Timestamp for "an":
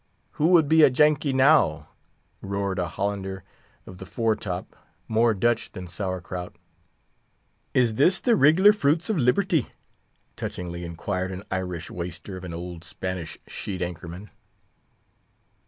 11.31-11.43, 12.43-12.51